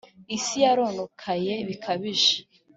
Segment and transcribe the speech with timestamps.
[0.35, 2.35] Isi yarononekaye bikabije